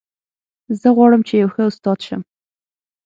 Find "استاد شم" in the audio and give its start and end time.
1.69-2.21